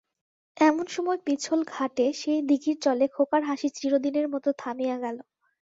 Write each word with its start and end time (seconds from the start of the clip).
এমন 0.57 0.85
সময় 0.87 1.19
পিছল 1.25 1.59
ঘাটে 1.73 2.05
সেই 2.19 2.39
দিঘির 2.49 2.77
জলে 2.81 3.05
খোকার 3.15 3.41
হাসি 3.49 3.69
চিরদিনের 3.77 4.27
মতো 4.33 4.49
থামিয়া 4.61 4.97
গেল। 4.99 5.17